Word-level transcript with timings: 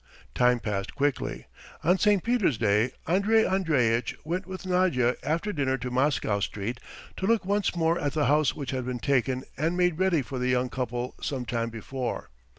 Time 0.33 0.59
passed 0.59 0.95
quickly. 0.95 1.45
On 1.83 1.95
St. 1.99 2.23
Peter's 2.23 2.57
day 2.57 2.91
Andrey 3.05 3.45
Andreitch 3.45 4.15
went 4.25 4.47
with 4.47 4.65
Nadya 4.65 5.15
after 5.21 5.53
dinner 5.53 5.77
to 5.77 5.91
Moscow 5.91 6.39
Street 6.39 6.79
to 7.17 7.27
look 7.27 7.45
once 7.45 7.75
more 7.75 7.99
at 7.99 8.13
the 8.13 8.25
house 8.25 8.55
which 8.55 8.71
had 8.71 8.83
been 8.83 8.97
taken 8.97 9.43
and 9.57 9.77
made 9.77 9.99
ready 9.99 10.23
for 10.23 10.39
the 10.39 10.49
young 10.49 10.69
couple 10.69 11.13
some 11.21 11.45
time 11.45 11.69
before. 11.69 12.31